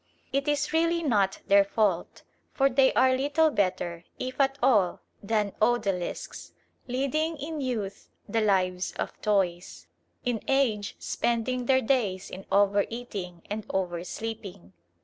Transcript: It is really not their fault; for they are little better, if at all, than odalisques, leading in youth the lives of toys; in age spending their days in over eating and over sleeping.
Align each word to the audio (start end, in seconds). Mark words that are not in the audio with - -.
It 0.33 0.47
is 0.47 0.73
really 0.73 1.03
not 1.03 1.41
their 1.45 1.63
fault; 1.63 2.23
for 2.55 2.71
they 2.71 2.91
are 2.93 3.15
little 3.15 3.51
better, 3.51 4.03
if 4.17 4.41
at 4.41 4.57
all, 4.59 5.01
than 5.21 5.51
odalisques, 5.61 6.53
leading 6.87 7.37
in 7.37 7.61
youth 7.61 8.09
the 8.27 8.41
lives 8.41 8.93
of 8.93 9.13
toys; 9.21 9.85
in 10.25 10.41
age 10.47 10.95
spending 10.97 11.67
their 11.67 11.81
days 11.83 12.31
in 12.31 12.47
over 12.51 12.83
eating 12.89 13.43
and 13.47 13.63
over 13.69 14.03
sleeping. 14.03 14.73